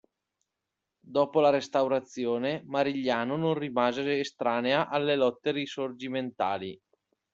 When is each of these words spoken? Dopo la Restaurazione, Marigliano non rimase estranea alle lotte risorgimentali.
Dopo 0.99 1.39
la 1.41 1.51
Restaurazione, 1.51 2.63
Marigliano 2.65 3.37
non 3.37 3.53
rimase 3.53 4.19
estranea 4.21 4.87
alle 4.89 5.15
lotte 5.15 5.51
risorgimentali. 5.51 6.81